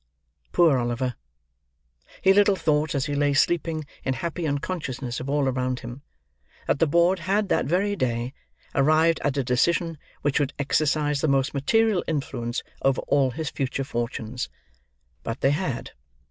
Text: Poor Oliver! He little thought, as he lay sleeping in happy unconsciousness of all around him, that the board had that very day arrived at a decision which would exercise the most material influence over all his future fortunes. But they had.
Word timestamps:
Poor 0.51 0.79
Oliver! 0.79 1.13
He 2.23 2.33
little 2.33 2.55
thought, 2.55 2.95
as 2.95 3.05
he 3.05 3.13
lay 3.13 3.35
sleeping 3.35 3.85
in 4.03 4.15
happy 4.15 4.47
unconsciousness 4.47 5.19
of 5.19 5.29
all 5.29 5.47
around 5.47 5.81
him, 5.81 6.01
that 6.65 6.79
the 6.79 6.87
board 6.87 7.19
had 7.19 7.49
that 7.49 7.67
very 7.67 7.95
day 7.95 8.33
arrived 8.73 9.19
at 9.23 9.37
a 9.37 9.43
decision 9.43 9.99
which 10.23 10.39
would 10.39 10.53
exercise 10.57 11.21
the 11.21 11.27
most 11.27 11.53
material 11.53 12.03
influence 12.07 12.63
over 12.81 13.01
all 13.01 13.29
his 13.29 13.51
future 13.51 13.83
fortunes. 13.83 14.49
But 15.21 15.41
they 15.41 15.51
had. 15.51 15.91